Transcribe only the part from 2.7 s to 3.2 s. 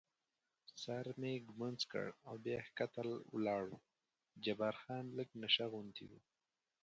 کښته